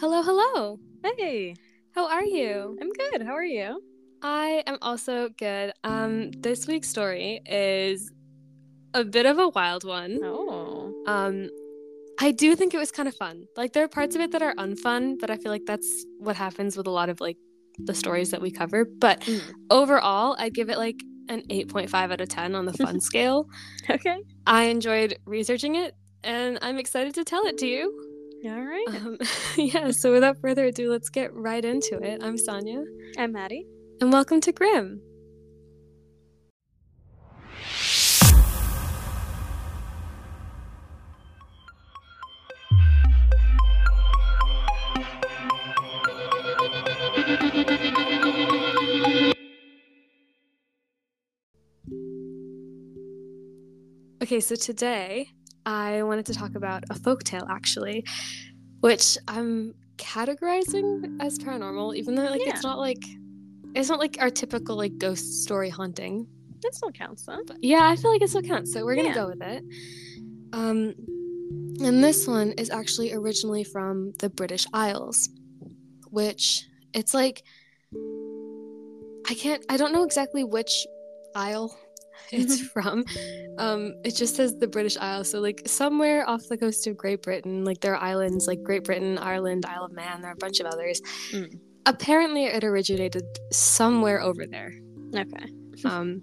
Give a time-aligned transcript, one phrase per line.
[0.00, 0.78] Hello, hello.
[1.04, 1.54] Hey,
[1.94, 2.76] How are you?
[2.80, 3.22] I'm good.
[3.22, 3.82] How are you?
[4.22, 5.72] I am also good.
[5.84, 8.10] Um, this week's story is
[8.94, 10.18] a bit of a wild one.
[10.22, 10.92] Oh.
[11.06, 11.48] Um,
[12.18, 13.44] I do think it was kind of fun.
[13.56, 16.36] Like there are parts of it that are unfun, but I feel like that's what
[16.36, 17.36] happens with a lot of like
[17.78, 18.84] the stories that we cover.
[18.84, 19.52] But Mm.
[19.70, 20.96] overall, I'd give it like
[21.28, 23.46] an 8.5 out of 10 on the fun scale.
[23.88, 24.16] Okay.
[24.46, 25.94] I enjoyed researching it
[26.24, 28.09] and I'm excited to tell it to you.
[28.42, 28.86] All right.
[28.88, 29.18] Um,
[29.58, 32.22] yeah, so without further ado, let's get right into it.
[32.22, 32.84] I'm Saaniya.
[33.18, 33.66] I'm Maddie.
[34.00, 35.02] And welcome to Grim.
[54.22, 55.28] Okay, so today
[55.70, 58.04] I wanted to talk about a folktale actually,
[58.80, 62.50] which I'm categorizing as paranormal, even though like Yeah.
[62.54, 63.02] it's not like
[63.76, 66.26] it's not like our typical like ghost story haunting.
[66.62, 67.38] That still counts, though.
[67.46, 69.14] But yeah, I feel like it still counts, so we're gonna Yeah.
[69.14, 69.64] go with it.
[70.52, 70.94] Um,
[71.86, 75.28] and this one is actually originally from the British Isles,
[76.10, 77.44] which it's like
[79.28, 80.84] I can't I don't know exactly which
[81.36, 81.78] isle
[82.32, 83.04] it's from.
[83.58, 87.22] Um, it just says the British Isles, so like somewhere off the coast of Great
[87.22, 90.36] Britain, like there are islands like Great Britain, Ireland, Isle of Man, there are a
[90.36, 91.00] bunch of others.
[91.32, 91.58] Mm.
[91.86, 94.72] Apparently, it originated somewhere over there.
[95.14, 95.46] Okay.
[95.82, 96.20] Um,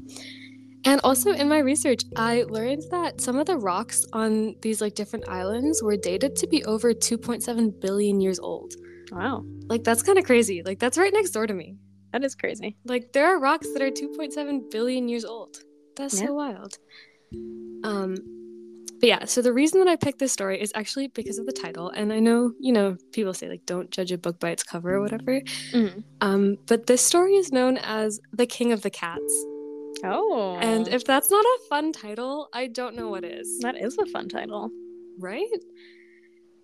[0.85, 4.95] and also in my research, I learned that some of the rocks on these like
[4.95, 8.73] different islands were dated to be over 2.7 billion years old.
[9.11, 9.43] Wow.
[9.67, 10.63] Like that's kind of crazy.
[10.63, 11.75] Like that's right next door to me.
[12.13, 12.77] That is crazy.
[12.85, 15.57] Like there are rocks that are 2.7 billion years old.
[15.97, 16.27] That's Yeah.
[16.27, 16.77] so wild.
[17.83, 18.15] Um
[18.99, 21.51] but yeah, so the reason that I picked this story is actually because of the
[21.51, 21.89] title.
[21.91, 24.95] And I know, you know, people say like don't judge a book by its cover
[24.95, 25.39] or whatever.
[25.71, 26.03] Mm.
[26.21, 29.45] Um, but this story is known as The King of the Cats.
[30.03, 30.57] Oh.
[30.61, 33.59] And if that's not a fun title, I don't know what is.
[33.59, 34.71] that is a fun title.
[35.19, 35.45] Right?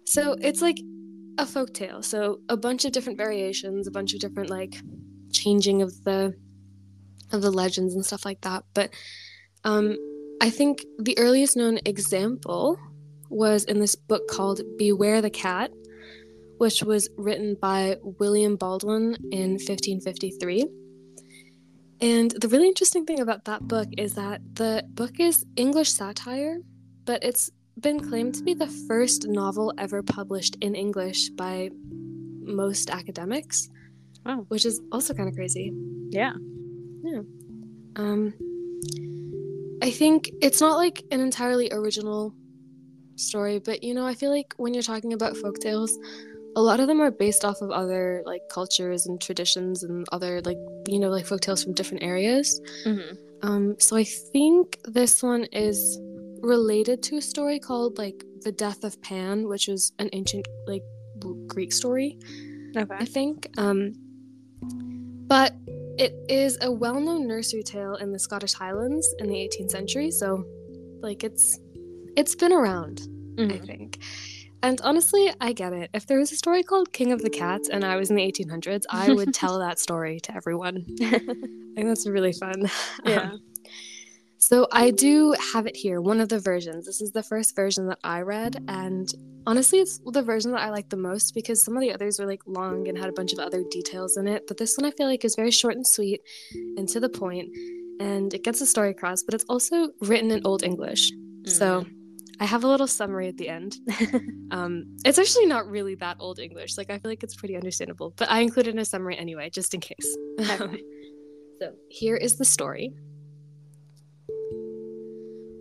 [0.05, 0.79] So it's like
[1.37, 2.01] a folk tale.
[2.01, 4.75] So a bunch of different variations, a bunch of different like
[5.31, 6.33] changing of the
[7.31, 8.63] of the legends and stuff like that.
[8.73, 8.91] But
[9.63, 9.97] um
[10.41, 12.77] I think the earliest known example
[13.29, 15.71] was in this book called Beware the Cat,
[16.57, 20.65] which was written by William Baldwin in 1553.
[22.01, 26.59] And the really interesting thing about that book is that the book is English satire,
[27.05, 27.49] but it's
[27.79, 31.69] been claimed to be the first novel ever published in English by
[32.41, 33.69] most academics.
[34.25, 34.45] Wow.
[34.49, 35.71] Which is also kind of crazy.
[36.09, 36.33] Yeah.
[37.95, 38.33] Um,
[39.81, 42.33] I think it's not like an entirely original
[43.15, 45.91] story, but you know, I feel like when you're talking about folktales,
[46.55, 50.41] a lot of them are based off of other like cultures and traditions and other
[50.41, 50.57] like
[50.87, 52.61] you know like folktales from different areas.
[52.85, 53.15] Mm-hmm.
[53.47, 55.99] Um, so I think this one is
[56.41, 60.83] related to a story called like the Death of Pan, which is an ancient like
[61.47, 62.19] Greek story.
[62.75, 62.95] Okay.
[62.95, 63.47] I think.
[63.57, 63.93] Um,
[65.27, 65.53] but
[65.97, 70.43] it is a well-known nursery tale in the Scottish Highlands in the 18th century, so
[71.01, 71.59] like it's
[72.15, 73.01] it's been around,
[73.39, 73.65] I Mhm.
[73.65, 73.97] think.
[74.61, 75.89] And honestly, I get it.
[75.93, 78.21] If there was a story called King of the Cats and I was in the
[78.23, 80.85] 1800s, I would tell that story to everyone.
[81.01, 81.19] I
[81.75, 82.69] think that's really fun.
[83.03, 83.31] Yeah.
[83.33, 83.41] Um,
[84.43, 86.85] so I do have it here, one of the versions.
[86.85, 89.07] This is the first version that I read, and
[89.47, 92.25] honestly, it's the version that I like the most because some of the others were
[92.25, 94.43] like long and had a bunch of other details in it.
[94.47, 96.21] But this one I feel like is very short and sweet
[96.77, 97.49] and to the point,
[98.01, 99.23] and it gets the story across.
[99.23, 101.11] But it's also written in Old English,
[101.45, 101.85] so
[102.41, 103.77] I have a little summary at the end.
[104.51, 106.77] um, it's actually not really that Old English.
[106.77, 109.79] Like I feel like it's pretty understandable, but I included a summary anyway, just in
[109.79, 110.17] case.
[110.39, 110.83] Okay.
[111.61, 112.93] so here is the story.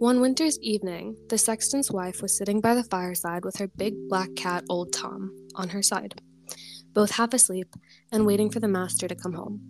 [0.02, 4.34] One winter's evening, the sexton's wife was sitting by the fireside with her big black
[4.34, 6.20] cat, Old Tom, on her side,
[6.93, 7.76] both half asleep
[8.10, 9.60] and waiting for the master to come home.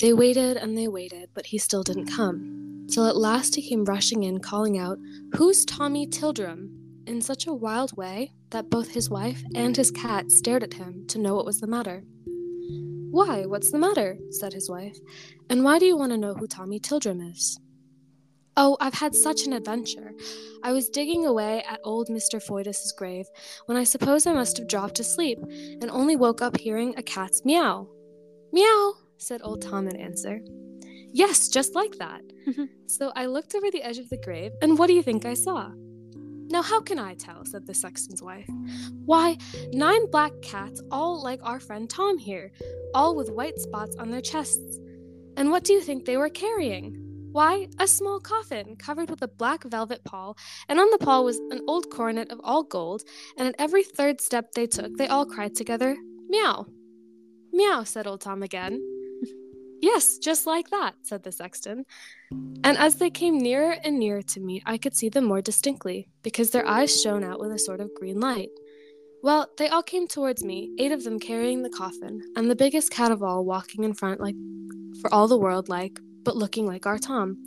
[0.00, 3.84] They waited and they waited, but he still didn't come, till at last he came
[3.84, 4.98] rushing in, calling out,
[5.36, 6.70] Who's Tommy Tildrum?
[7.06, 11.06] in such a wild way that both his wife and his cat stared at him
[11.06, 12.02] to know what was the matter.
[13.12, 14.18] Why, what's the matter?
[14.30, 14.98] said his wife.
[15.48, 17.60] And why do you want to know who Tommy Tildrum is?
[18.62, 20.12] Oh, I've had such an adventure.
[20.62, 22.42] I was digging away at old Mr.
[22.42, 23.24] Fordyce's grave
[23.64, 27.42] when I suppose I must have dropped asleep and only woke up hearing a cat's
[27.42, 27.88] meow.
[28.52, 30.42] Meow, said old Tom in answer.
[31.10, 32.20] Yes, just like that.
[32.46, 32.64] Mm-hmm.
[32.86, 35.32] so I looked over the edge of the grave, and what do you think I
[35.32, 35.70] saw?
[36.50, 37.46] Now, how can I tell?
[37.46, 38.48] said the sexton's wife.
[39.06, 39.38] Why,
[39.72, 42.52] nine black cats, all like our friend Tom here,
[42.92, 44.78] all with white spots on their chests.
[45.38, 46.99] And what do you think they were carrying?
[47.32, 50.36] Why, a small coffin covered with a black velvet pall,
[50.68, 53.04] and on the pall was an old coronet of all gold,
[53.38, 55.96] and at every third step they took, they all cried together,
[56.28, 56.66] Meow.
[57.52, 58.80] Meow, said old Tom again.
[59.82, 61.86] Yes, just like that, said the sexton.
[62.64, 66.10] And as they came nearer and nearer to me, I could see them more distinctly,
[66.22, 68.50] because their eyes shone out with a sort of green light.
[69.22, 72.90] Well, they all came towards me, eight of them carrying the coffin, and the biggest
[72.90, 74.36] cat of all walking in front, like
[75.00, 77.44] for all the world like, but looking like our Tom.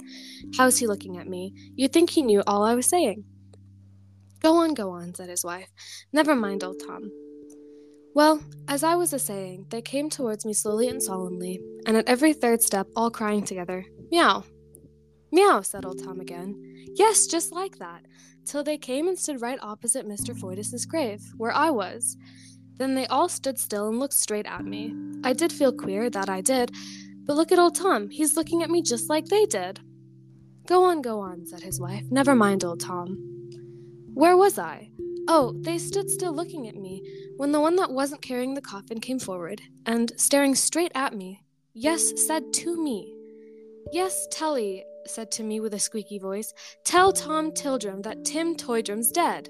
[0.57, 1.53] How's he looking at me?
[1.75, 3.23] You'd think he knew all I was saying.
[4.41, 5.69] Go on, go on, said his wife.
[6.11, 7.11] Never mind, old Tom.
[8.15, 12.07] Well, as I was a saying, they came towards me slowly and solemnly, and at
[12.07, 14.43] every third step, all crying together, Meow!
[15.31, 16.53] Meow, said old Tom again.
[16.93, 18.05] Yes, just like that,
[18.45, 20.37] till they came and stood right opposite Mr.
[20.37, 22.15] Fordyce's grave, where I was.
[22.77, 24.93] Then they all stood still and looked straight at me.
[25.23, 26.71] I did feel queer, that I did,
[27.25, 29.79] but look at old Tom, he's looking at me just like they did.
[30.67, 32.05] Go on, go on, said his wife.
[32.09, 33.17] Never mind, old Tom.
[34.13, 34.89] Where was I?
[35.27, 37.01] Oh, they stood still looking at me
[37.37, 41.43] when the one that wasn't carrying the coffin came forward and, staring straight at me,
[41.73, 43.13] yes, said to me,
[43.91, 46.53] Yes, Telly, said to me with a squeaky voice,
[46.83, 49.49] tell Tom Tildrum that Tim Toldrum's dead.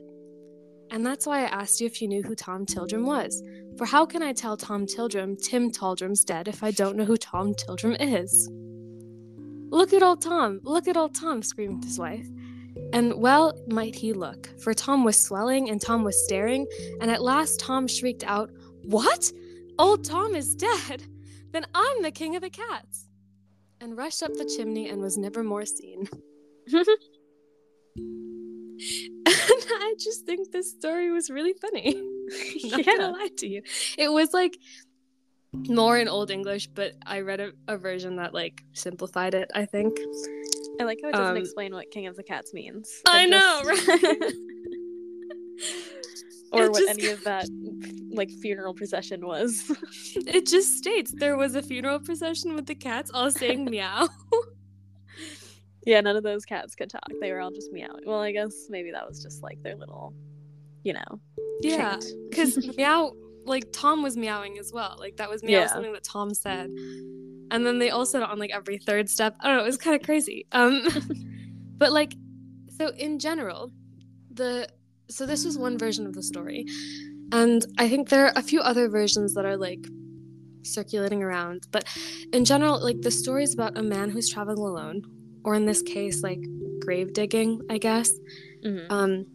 [0.92, 3.42] And that's why I asked you if you knew who Tom Tildrum was.
[3.78, 7.18] For how can I tell Tom Tildrum Tim Tildrum's dead if I don't know who
[7.18, 8.50] Tom Tildrum is?
[9.72, 10.60] Look at old Tom!
[10.64, 11.42] Look at old Tom!
[11.42, 12.28] screamed his wife.
[12.94, 16.68] And well might he look, for Tom was swelling and Tom was staring,
[17.02, 18.52] and at last Tom shrieked out,
[18.84, 19.32] What?
[19.80, 21.04] Old Tom is dead!
[21.52, 23.10] Then I'm the king of the cats!
[23.82, 26.08] And rushed up the chimney and was never more seen.
[26.72, 26.86] and
[29.26, 32.13] I just think this story was really funny.
[32.56, 32.82] Yeah.
[32.82, 33.62] gonna lie to you.
[33.98, 34.58] It was like
[35.70, 39.66] more in Old English, but I read a, a version that like simplified it, I
[39.66, 39.98] think.
[40.80, 42.90] I like how it doesn't Um, explain what King of the Cats means.
[43.06, 44.00] I know, just- right?
[46.52, 47.48] or It what just- any of that
[48.12, 49.72] like funeral procession was.
[50.16, 54.08] It just states there was a funeral procession with the cats all saying meow.
[55.86, 57.04] yeah, none of those cats could talk.
[57.22, 58.04] They were all just meowing.
[58.06, 60.14] Well, I guess maybe that was just like their little,
[60.84, 61.20] you know.
[61.62, 63.14] Yeah, because meow,
[63.46, 64.96] like Tom was meowing as well.
[65.00, 65.68] Like that was meow, Yeah.
[65.68, 66.70] something that Tom said.
[67.52, 69.36] And then they all said it on like every third step.
[69.40, 70.46] I don't know, it was kind of crazy.
[70.52, 70.88] Um,
[71.78, 72.14] but like,
[72.78, 73.72] so in general,
[74.34, 74.68] the
[75.10, 76.66] so this was one version of the story,
[77.32, 79.86] and I think there are a few other versions that are like
[80.64, 81.68] circulating around.
[81.72, 81.86] But
[82.32, 85.04] in general, like the story is about a man who's traveling alone,
[85.44, 86.40] or in this case, like
[86.80, 88.12] grave digging, I guess.
[88.66, 88.86] Mhm.
[88.90, 89.26] Um,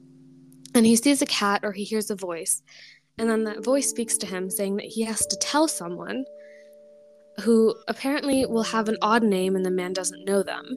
[0.79, 2.63] and he sees a cat or he hears a voice.
[3.19, 6.25] And then that voice speaks to him saying that he has to tell someone
[7.41, 10.77] who apparently will have an odd name and the man doesn't know them.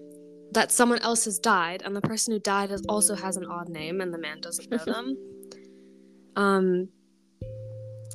[0.54, 3.70] That someone else has died, and the person who died has, also has an odd
[3.70, 5.18] name and the man doesn't know them.
[6.38, 6.88] Um,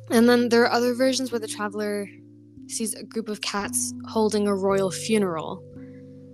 [0.09, 2.09] and then there are other versions where the traveler
[2.65, 5.63] sees a group of cats holding a royal funeral.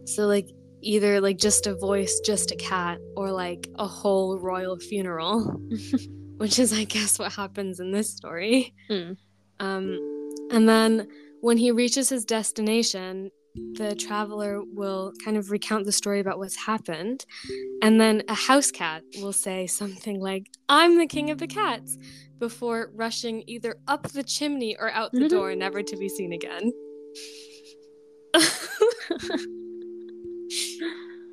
[0.06, 0.48] So, like,
[0.84, 5.60] either like just a voice, just a cat, or like a whole royal funeral,
[6.38, 8.74] which is, I guess, what happens in this story.
[8.90, 9.18] Mm.
[9.60, 10.00] Um,
[10.52, 11.08] and then
[11.42, 13.32] when he reaches his destination,
[13.75, 17.25] the traveler will kind of recount the story about what's happened.
[17.82, 21.98] And then a house cat will say something like, I'm the king of the cats,
[22.40, 26.74] before rushing either up the chimney or out the door, never to be seen again.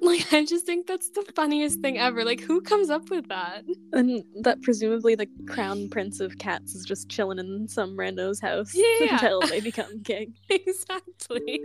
[0.03, 2.25] like, I just think that's the funniest thing ever.
[2.25, 3.65] Like, who comes up with that?
[3.93, 8.73] And that presumably the crown prince of cats is just chilling in some rando's house
[8.75, 9.13] Yeah.
[9.15, 10.35] until they become king.
[10.49, 11.61] exactly.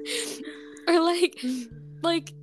[0.88, 1.44] Or like,
[2.04, 2.34] like,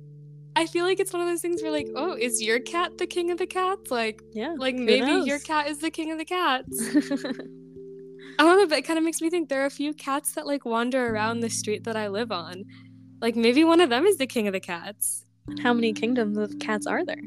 [0.55, 3.07] I feel like it's one of those things where like, oh, is your cat the
[3.07, 3.89] king of the cats?
[3.91, 4.53] Like, Yeah.
[4.57, 6.89] like maybe your cat is the king of the cats.
[8.39, 10.33] I don't know, but it kind of makes me think there are a few cats
[10.33, 12.63] that like wander around the street that I live on.
[13.21, 15.23] Like maybe one of them is the king of the cats.
[15.61, 17.21] How many kingdoms of cats are there?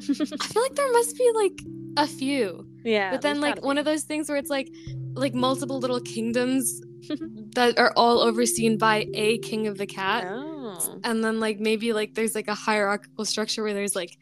[0.00, 1.60] I feel like there must be like
[1.96, 2.66] a few.
[2.84, 3.10] yeah.
[3.10, 3.80] but then like one be.
[3.80, 4.68] of those things where it's like
[5.14, 6.80] like multiple little kingdoms
[7.54, 10.24] that are all overseen by a king of the cat.
[10.26, 10.98] Oh.
[11.04, 14.16] and then like maybe like there's like a hierarchical structure where there's like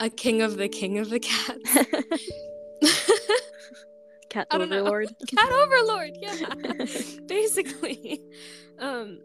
[0.00, 1.58] a king of the king of the cat.
[4.30, 4.80] Cat I don't know.
[4.80, 5.08] overlord.
[5.26, 6.52] cat overlord yeah
[7.26, 8.20] basically
[8.78, 9.18] um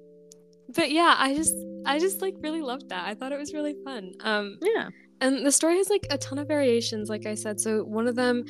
[0.73, 1.53] but yeah i just
[1.85, 4.89] i just like really loved that i thought it was really fun um Yeah.
[5.21, 7.59] and the story has like a ton of variations, like I said.
[7.59, 8.43] So one of them,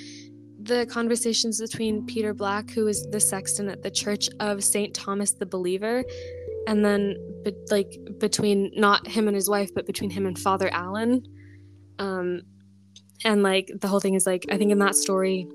[0.62, 5.32] the conversations between Peter Black, who is the sexton at the Church of Saint Thomas
[5.34, 6.04] the Believer,
[6.68, 7.16] and then
[7.70, 11.22] like between not him and his wife, but between him and Father Allen.
[12.00, 12.42] Um,
[13.26, 15.48] and like the whole thing is like I think in that story,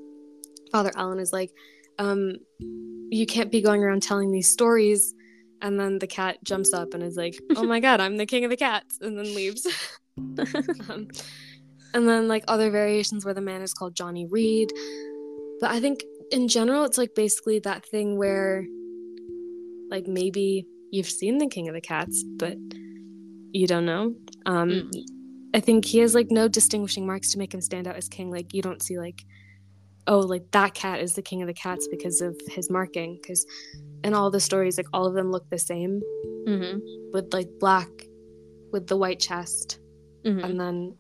[0.71, 1.51] Father Allen is like,
[1.99, 2.35] um,
[3.11, 5.15] you can't be going around telling these stories.
[5.61, 8.45] And then the cat jumps up and is like, "Oh my god, I'm the king
[8.45, 9.67] of the cats," and then leaves.
[10.19, 11.09] um,
[11.95, 14.73] and then like other variations where the man is called Johnny Reed.
[15.61, 18.65] But I think in general, it's like basically that thing where,
[19.91, 22.57] like maybe you've seen the king of the cats, but
[23.53, 24.15] you don't know.
[24.47, 25.05] Um, Mm.
[25.55, 28.31] I think he has like no distinguishing marks to make him stand out as king.
[28.31, 29.25] Like you don't see like,
[30.09, 33.19] oh, like that cat is the king of the cats because of his marking.
[33.23, 33.47] Because
[34.03, 36.01] in all the stories, like all of them look the same
[36.49, 36.79] Mm-hmm.
[37.13, 37.89] with like black,
[38.73, 39.79] with the white chest,
[40.25, 40.45] Mm-hmm.
[40.45, 40.95] and then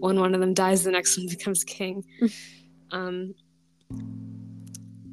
[0.00, 2.02] when one of them dies, the next one becomes king.
[2.90, 3.34] um,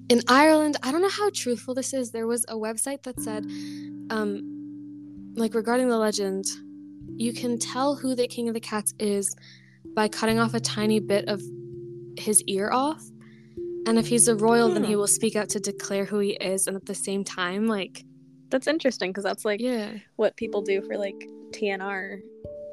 [0.10, 2.12] in Ireland, I don't know how truthful this is.
[2.12, 3.46] There was a website that said,
[4.10, 6.46] um, like regarding the legend,
[7.16, 9.36] you can tell who the king of the cats is
[9.96, 11.42] by cutting off a tiny bit of
[12.18, 13.02] his ear off.
[13.86, 15.00] And if he's a royal, then he Hmm.
[15.00, 18.04] will speak out to declare who he is, and at the same time, like,
[18.50, 21.16] That's interesting because that's like yeah, what people do for like
[21.52, 22.20] TNR,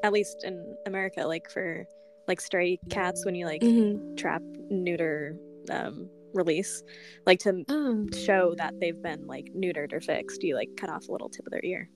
[0.05, 1.87] at least in America, like for
[2.29, 5.37] like stray cats when you like hmm trap, neuter,
[5.71, 6.83] um, release,
[7.27, 8.07] like to oh.
[8.15, 11.47] show that they've been like neutered or fixed, you like cut off a little tip
[11.47, 11.89] of their ear.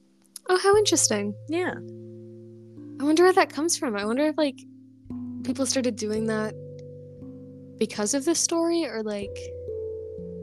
[0.49, 1.35] oh, how interesting.
[1.49, 1.75] Yeah.
[3.01, 3.97] I wonder where that comes from.
[3.97, 4.59] I wonder if like
[5.45, 6.55] people started doing that
[7.79, 9.37] because of this story or like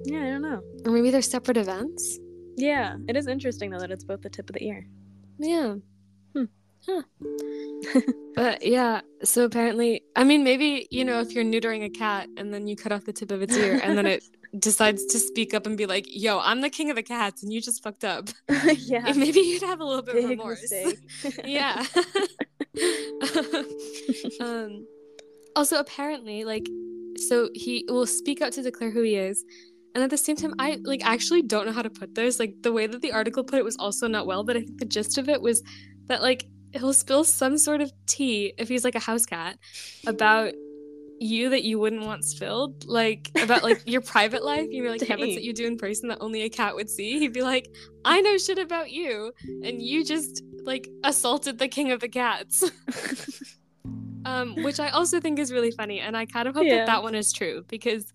[0.06, 0.62] Yeah, I don't know.
[0.86, 2.20] or maybe they're separate events.
[2.58, 4.86] Yeah, it is interesting though that it's both the tip of the ear.
[5.40, 5.76] Yeah.
[6.36, 6.44] Hmm.
[6.86, 7.02] Huh.
[8.36, 12.54] but yeah, so apparently, I mean, maybe, you know, if you're neutering a cat and
[12.54, 14.24] then you cut off the tip of its ear and then it
[14.60, 17.54] decides to speak up and be like, yo, I'm the king of the cats and
[17.54, 18.30] you just fucked up.
[18.78, 19.14] yeah.
[19.16, 20.72] Maybe you'd have a little bit of remorse.
[21.46, 21.86] yeah.
[24.40, 24.86] um,
[25.56, 26.68] also, apparently, like,
[27.22, 29.44] so he will speak out to declare who he is.
[29.94, 32.40] And at the same time, I like actually don't know how to put this.
[32.40, 34.80] Like the way that the article put it was also not well, but I think
[34.80, 35.62] the gist of it was
[36.08, 39.58] that like he'll spill some sort of tea if he's like a house cat
[40.08, 40.54] about
[41.20, 45.02] you that you wouldn't want spilled, like about like your private life, you know, like
[45.02, 47.20] habits that you do in person that only a cat would see.
[47.20, 47.70] He'd be like,
[48.04, 49.32] "I know shit about you,
[49.64, 52.64] and you just like assaulted the king of the cats."
[54.26, 56.78] um, which I also think is really funny, and I kind of hope Yeah.
[56.78, 58.12] that that one is true because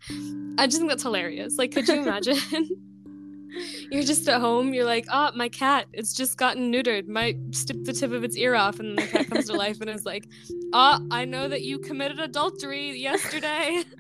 [0.58, 1.56] I just think that's hilarious.
[1.58, 2.36] Like, could you imagine?
[3.90, 7.08] you're just at home, you're like, oh, my cat, it's just gotten neutered.
[7.08, 9.80] Might snip the tip of its ear off, and then the cat comes to life
[9.80, 10.26] and is like,
[10.72, 13.84] oh, I know that you committed adultery yesterday.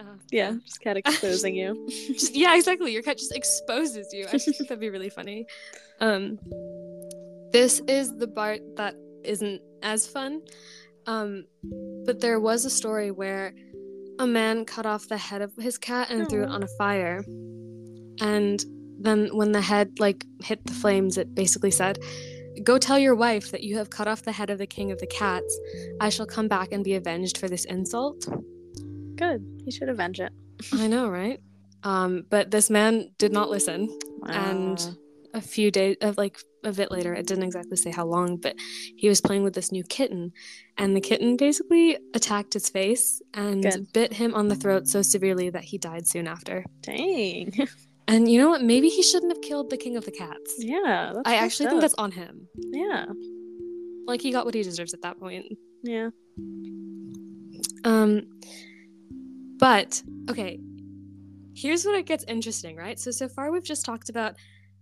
[0.00, 1.86] Uh, yeah, just cat exposing you.
[2.14, 2.90] just, yeah, exactly.
[2.90, 4.24] Your cat just exposes you.
[4.32, 5.44] I think that'd be really funny.
[6.00, 6.38] Um,
[7.52, 10.42] this is the part that isn't as fun.
[11.06, 11.44] Um,
[12.04, 13.54] but there was a story where
[14.18, 17.24] a man cut off the head of his cat and threw it on a fire.
[18.20, 18.62] And
[19.00, 21.98] then when the head like hit the flames, it basically said,
[22.62, 24.98] "Go tell your wife that you have cut off the head of the king of
[24.98, 25.58] the cats.
[26.00, 28.28] I shall come back and be avenged for this insult."
[29.16, 29.44] Good.
[29.64, 30.32] You should avenge it.
[30.72, 31.40] I know, right?
[31.82, 33.98] Um, but this man did not listen.
[34.26, 34.96] And
[35.32, 38.54] a few days of like a bit later it didn't exactly say how long but
[38.96, 40.32] he was playing with this new kitten
[40.76, 43.92] and the kitten basically attacked his face and Good.
[43.92, 47.52] bit him on the throat so severely that he died soon after dang.
[48.08, 51.12] and you know what maybe he shouldn't have killed the king of the cats yeah.
[51.14, 53.06] That's i actually think that's on him Yeah.
[54.06, 55.46] like he got what he deserves at that point
[55.82, 56.10] Yeah.
[57.84, 58.22] um
[59.58, 60.60] but okay
[61.54, 64.34] here's what it gets interesting right so so far we've just talked about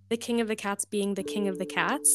[0.08, 2.10] the king of the cats being the king of the cats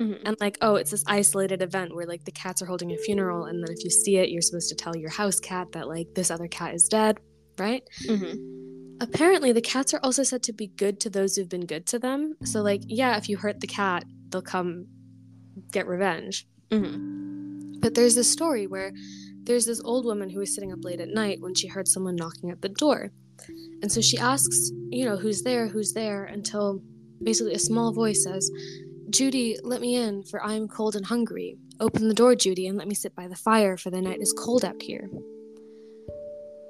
[0.00, 0.20] Mhm.
[0.24, 3.46] and like oh it's this isolated event where like the cats are holding a funeral
[3.46, 6.06] and then if you see it you're supposed to tell your house cat that like
[6.14, 7.18] this other cat is dead
[7.58, 8.96] right Mhm.
[9.00, 11.98] apparently the cats are also said to be good to those who've been good to
[11.98, 14.86] them so like yeah if you hurt the cat they'll come
[15.72, 17.80] get revenge Mhm.
[17.80, 18.92] but there's this story where
[19.42, 22.14] there's this old woman who was sitting up late at night when she heard someone
[22.16, 23.10] knocking at the door
[23.82, 26.82] and so she asks you know who's there who's there until
[27.22, 28.50] basically a small voice says
[29.10, 31.56] Judy, let me in, for I am cold and hungry.
[31.80, 34.34] Open the door, Judy, and let me sit by the fire, for the night is
[34.34, 35.08] cold out here.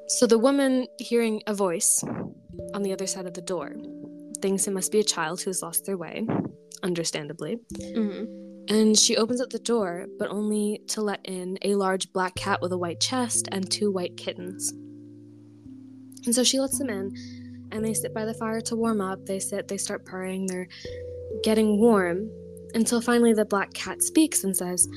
[0.06, 2.02] So the woman, hearing a voice
[2.74, 3.74] on the other side of the door,
[4.40, 6.26] thinks it must be a child who has lost their way,
[6.82, 7.58] understandably.
[7.80, 8.44] Mhm.
[8.70, 12.60] and she opens up the door, but only to let in a large black cat
[12.60, 14.72] with a white chest and two white kittens.
[16.26, 17.10] And so she lets them in,
[17.72, 19.24] and they sit by the fire to warm up.
[19.26, 20.68] They sit, they start purring, they're
[21.42, 22.30] getting warm,
[22.74, 24.88] until finally the black cat speaks and says,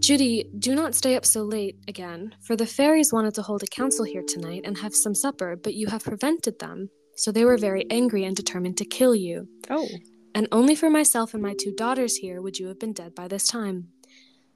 [0.00, 3.66] Judy, do not stay up so late again, for the fairies wanted to hold a
[3.66, 6.90] council here tonight and have some supper, but you have prevented them.
[7.16, 9.48] So they were very angry and determined to kill you.
[9.68, 9.88] Oh.
[10.34, 13.26] And only for myself and my two daughters here would you have been dead by
[13.26, 13.88] this time.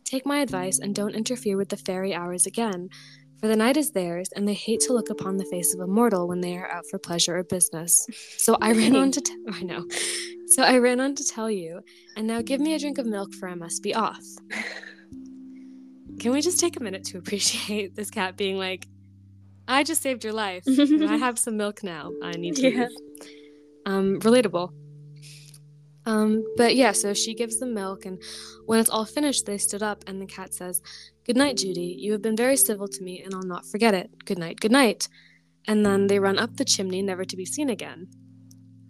[0.05, 2.89] Take my advice and don't interfere with the fairy hours again,
[3.43, 5.87] for the night is theirs, and they hate to look upon the face of a
[5.89, 8.07] mortal when they are out for pleasure or business.
[8.39, 9.85] So I ran on to t- I know.
[10.47, 11.81] So I ran on to tell you,
[12.17, 14.23] and now give me a drink of milk, for I must be off.
[16.21, 18.87] Can we just take a minute to appreciate this cat being like,
[19.67, 20.63] I just saved your life.
[20.69, 22.13] I have some milk now.
[22.23, 22.89] I need to yeah.
[23.87, 24.73] Um, relatable.
[26.05, 28.21] Um, but yeah, so she gives them milk, and
[28.67, 30.83] when it's all finished, they stood up, and the cat says,
[31.25, 31.97] Good night, Judy.
[31.99, 34.25] You have been very civil to me, and I'll not forget it.
[34.25, 35.09] Good night, good night.
[35.69, 38.09] And then they run up the chimney, never to be seen again.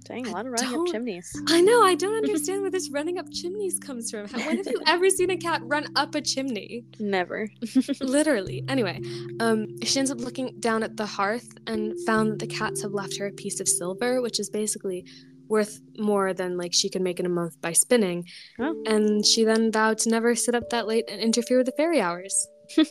[0.04, 1.30] Dang, a lot of running up chimneys.
[1.48, 4.26] I know, I don't understand where this running up chimneys comes from.
[4.28, 6.84] when have you ever seen a cat run up a chimney?
[6.98, 7.48] Never.
[8.00, 8.64] Literally.
[8.68, 9.00] Anyway,
[9.40, 12.92] um, she ends up looking down at the hearth and found that the cats have
[12.92, 15.04] left her a piece of silver, which is basically
[15.48, 18.24] worth more than like she could make in a month by spinning.
[18.58, 18.82] Oh.
[18.86, 22.00] And she then vowed to never sit up that late and interfere with the fairy
[22.00, 22.48] hours.
[22.76, 22.90] and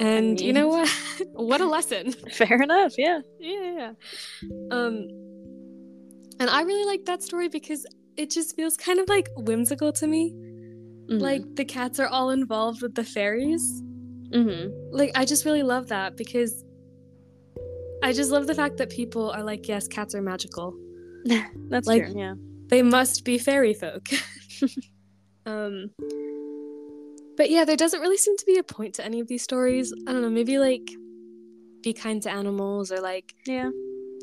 [0.00, 0.88] I mean, you know what?
[1.32, 2.12] what a lesson.
[2.32, 3.20] Fair enough, yeah.
[3.38, 3.92] Yeah, yeah.
[4.70, 5.08] Um
[6.38, 10.06] and I really like that story because it just feels kind of like whimsical to
[10.06, 10.32] me.
[10.32, 11.18] Mm-hmm.
[11.18, 13.82] Like the cats are all involved with the fairies.
[14.30, 14.70] Mm-hmm.
[14.90, 16.64] Like I just really love that because
[18.02, 20.74] I just love the fact that people are like, yes, cats are magical.
[21.68, 22.14] That's like, true.
[22.16, 22.34] Yeah.
[22.68, 24.08] They must be fairy folk.
[25.46, 25.90] um
[27.36, 29.92] but yeah, there doesn't really seem to be a point to any of these stories.
[30.06, 30.90] I don't know, maybe like
[31.82, 33.70] be kind to animals or like Yeah.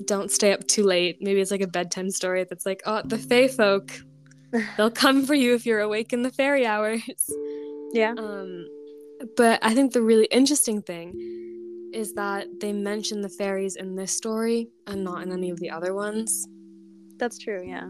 [0.06, 1.18] Don't stay up too late.
[1.22, 3.92] Maybe it's like a bedtime story that's like, oh, the fae folk.
[4.78, 7.02] They'll come for you if you're awake in the fairy hours.
[7.94, 8.14] Yeah.
[8.18, 8.68] Um
[9.36, 11.47] but I think the really interesting thing
[11.94, 15.70] is that they mention the fairies in this story and not in any of the
[15.70, 16.48] other ones.
[17.18, 17.90] That's true, yeah.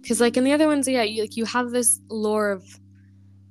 [0.00, 2.64] Because like in the other ones, yeah, you like you have this lore of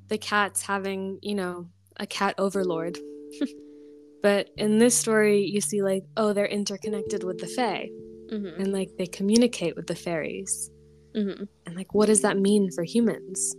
[0.07, 1.67] the cats having, you know,
[1.97, 2.97] a cat overlord.
[4.21, 7.89] but in this story, you see like, oh, they're interconnected with the fae,
[8.31, 8.61] mm-hmm.
[8.61, 10.69] and like they communicate with the fairies.
[11.15, 11.43] Mm-hmm.
[11.65, 13.55] And like, what does that mean for humans?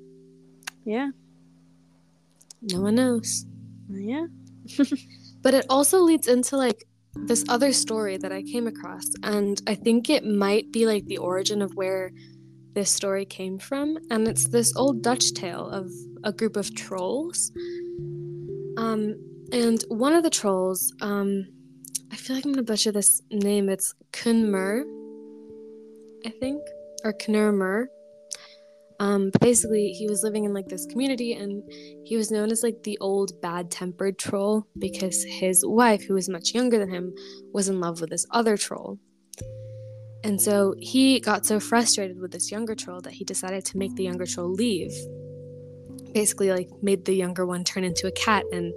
[0.84, 1.10] Yeah.
[2.62, 3.46] No one knows.
[3.88, 4.26] Yeah.
[5.44, 9.76] but it also leads into like this other story that I came across, and I
[9.76, 12.10] think it might be like the origin of where
[12.74, 13.98] this story came from.
[14.10, 15.92] And it's this old Dutch tale of
[16.24, 17.52] a group of trolls.
[18.76, 19.14] Um,
[19.52, 21.46] and one of the trolls, um,
[22.10, 23.68] I feel like I'm gonna butcher this name.
[23.68, 24.82] It's Kunmer,
[26.26, 26.62] I think,
[27.04, 27.86] or Knurmer.
[29.04, 31.62] Um, but basically, he was living in like this community, and
[32.06, 36.54] he was known as like the old bad-tempered troll because his wife, who was much
[36.54, 37.12] younger than him,
[37.52, 38.98] was in love with this other troll.
[40.22, 43.94] And so he got so frustrated with this younger troll that he decided to make
[43.94, 44.94] the younger troll leave.
[46.14, 48.72] Basically, like made the younger one turn into a cat, and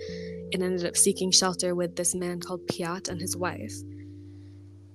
[0.51, 3.75] it ended up seeking shelter with this man called Piat and his wife.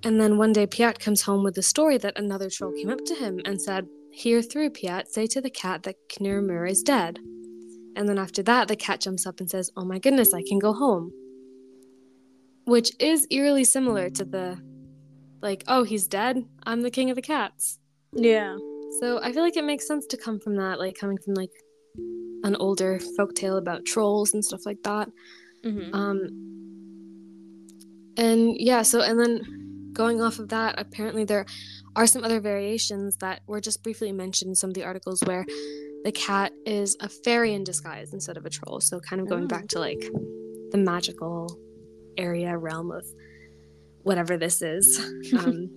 [0.02, 3.02] And then one day, Piat comes home with the story that another troll came up
[3.06, 7.18] to him and said, Hear through, Piat, say to the cat that Knurmur is dead.
[7.96, 10.58] And then after that, the cat jumps up and says, Oh my goodness, I can
[10.58, 11.10] go home.
[12.64, 14.58] Which is eerily similar to the,
[15.40, 17.78] like, oh, he's dead, I'm the king of the cats.
[18.12, 18.56] Yeah.
[19.00, 21.50] So I feel like it makes sense to come from that, like, coming from, like,
[22.44, 25.08] an older folk tale about trolls and stuff like that.
[25.64, 25.94] Mm-hmm.
[25.94, 26.52] Um,
[28.16, 31.46] and yeah, so, and then going off of that, apparently there
[31.94, 35.44] are some other variations that were just briefly mentioned in some of the articles where
[36.04, 38.80] the cat is a fairy in disguise instead of a troll.
[38.80, 39.48] So kind of going oh.
[39.48, 40.04] back to like
[40.70, 41.58] the magical
[42.16, 43.04] area realm of
[44.02, 44.98] whatever this is.
[45.38, 45.68] um,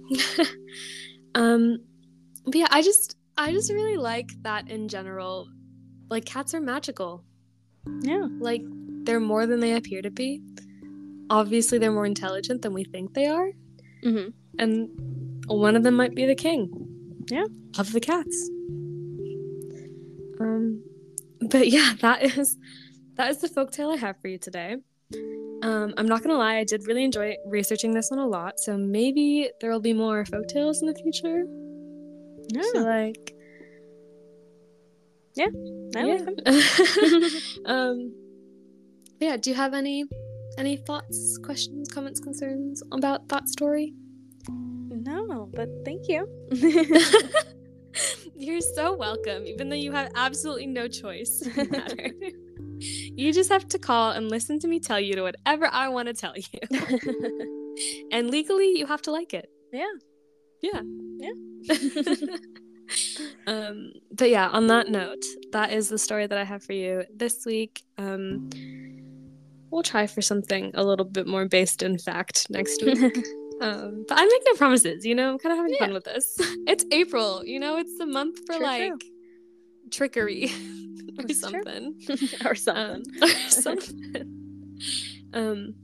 [1.35, 1.77] um,
[2.45, 5.49] but yeah, I just I just really like that in general.
[6.09, 7.23] Like cats are magical.
[8.01, 8.27] Yeah.
[8.39, 8.61] Like
[9.03, 10.41] they're more than they appear to be.
[11.29, 13.49] Obviously, they're more intelligent than we think they are.
[14.03, 14.29] Mm-hmm.
[14.59, 14.89] And
[15.47, 16.69] one of them might be the king.
[17.29, 17.45] Yeah.
[17.77, 18.49] Of the cats.
[20.39, 20.83] Um
[21.41, 22.57] but yeah, that is
[23.15, 24.77] that is the folktale I have for you today.
[25.63, 28.77] Um, I'm not gonna lie, I did really enjoy researching this one a lot, so
[28.77, 31.45] maybe there will be more folktales in the future.
[32.49, 32.61] Yeah.
[32.73, 33.35] So, like
[35.37, 35.47] I
[35.93, 36.03] yeah.
[36.03, 37.23] like them.
[37.65, 38.13] um,
[39.19, 39.37] yeah.
[39.37, 40.05] Do you have any
[40.57, 43.93] any thoughts, questions, comments, concerns about that story?
[45.53, 46.27] But thank you.
[48.37, 51.41] You're so welcome, even though you have absolutely no choice.
[51.41, 52.11] in the matter.
[52.79, 56.07] you just have to call and listen to me tell you to whatever I want
[56.07, 57.79] to tell you.
[58.11, 59.49] and legally, you have to like it.
[59.71, 59.85] yeah.
[60.61, 60.81] Yeah.
[61.19, 61.31] Yeah.
[63.47, 67.03] um, but yeah, on that note, that is the story that I have for you
[67.15, 67.83] this week.
[67.97, 68.49] Um,
[69.69, 73.25] we'll try for something a little bit more based in fact next week.
[73.61, 76.35] Um, but I make no promises, you know, I'm kind of having fun with this.
[76.67, 78.65] It's April, you know, it's the month for True, true.
[78.65, 79.03] like
[79.91, 80.51] trickery
[81.19, 81.99] or something.
[82.45, 83.03] or something.
[83.21, 84.79] Um, or something.
[85.33, 85.75] um,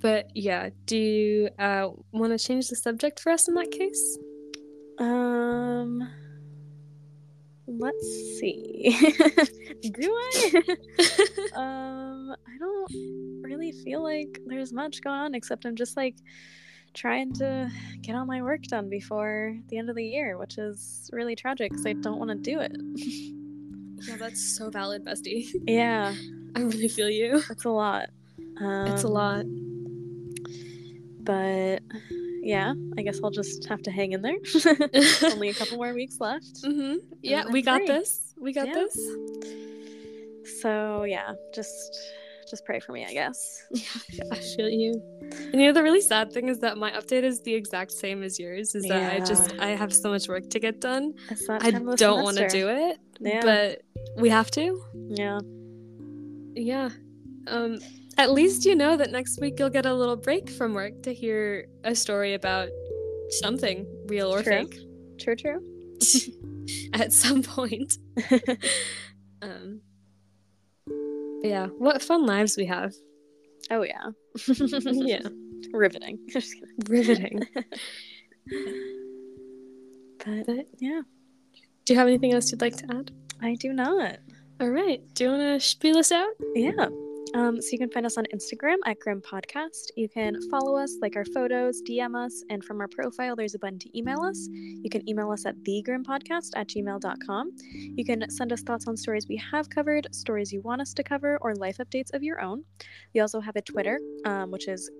[0.00, 4.18] but yeah, do you uh, want to change the subject for us in that case?
[4.98, 6.08] Um,
[7.66, 8.06] let's
[8.38, 8.96] see.
[9.82, 10.62] Do I?
[11.54, 16.16] um, I don't really feel like there's much going on except I'm just like
[16.94, 17.70] trying to
[18.02, 21.70] get all my work done before the end of the year, which is really tragic
[21.70, 22.72] because I don't want to do it.
[24.08, 25.50] Yeah, that's so valid, bestie.
[25.66, 26.14] yeah,
[26.56, 27.42] I really feel you.
[27.50, 28.08] it's a lot.
[28.60, 29.44] Um, It's a lot.
[31.22, 31.80] but
[32.42, 34.38] yeah, I guess I'll just have to hang in there.
[35.30, 36.60] Only a couple more weeks left.
[36.64, 37.86] hmm Yeah, we got free.
[37.88, 38.34] this.
[38.40, 38.74] We got Yeah.
[38.74, 38.96] this.
[40.62, 41.94] So yeah, just
[42.50, 43.62] just pray for me, I guess.
[43.72, 45.00] Yeah, I feel you.
[45.52, 48.22] And you know the really sad thing is that my update is the exact same
[48.22, 48.74] as yours.
[48.74, 51.14] Is that I just I have so much work to get done.
[51.48, 53.40] I time of the don't want to do it, Yeah.
[53.42, 53.82] but
[54.16, 54.82] we have to.
[55.08, 55.38] yeah.
[56.54, 56.90] Yeah.
[57.46, 57.78] Um.
[58.18, 61.14] At least you know that next week you'll get a little break from work to
[61.14, 62.68] hear a story about
[63.40, 64.66] something real or True.
[64.66, 64.78] fake
[65.18, 65.60] True, true.
[66.92, 67.96] at some point.
[69.42, 69.80] um.
[71.42, 71.66] Yeah.
[71.66, 72.92] What fun lives we have.
[73.70, 74.10] Oh yeah.
[74.84, 75.22] yeah.
[75.72, 76.18] Riveting.
[76.88, 77.46] Riveting.
[80.24, 81.00] But But yeah,
[81.86, 83.10] do you have anything else you'd like to add?
[83.40, 84.18] I do not.
[84.60, 85.00] All right.
[85.14, 86.32] Do you want to spiel us out?
[86.54, 86.88] Yeah.
[87.34, 89.90] Um, so you can find us on Instagram at Grim Podcast.
[89.96, 93.58] You can follow us, like our photos, DM us, and from our profile, there's a
[93.58, 94.48] button to email us.
[94.50, 97.50] You can email us at thegrimpodcast at gmail.com.
[97.96, 101.02] You can send us thoughts on stories we have covered, stories you want us to
[101.02, 102.64] cover, or life updates of your own.
[103.14, 104.90] We also have a Twitter, um, which is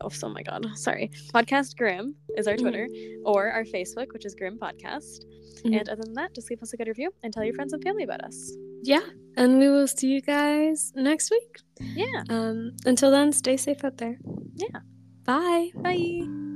[0.00, 1.10] oh, oh my god, sorry.
[1.34, 2.88] Podcast Grim is our Twitter,
[3.24, 5.24] or our Facebook, which is Grim Podcast.
[5.64, 5.78] Mhm.
[5.78, 7.82] And other than that, just leave us a good review and tell your friends and
[7.82, 8.56] family about us.
[8.82, 9.06] Yeah.
[9.36, 11.60] And we will see you guys next week.
[11.80, 12.24] Yeah.
[12.28, 12.76] Um.
[12.84, 14.18] Until then, stay safe out there.
[14.54, 14.80] Yeah.
[15.24, 15.70] Bye.
[15.76, 16.49] Bye.